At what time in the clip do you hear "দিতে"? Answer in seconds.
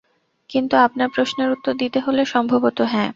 1.73-1.99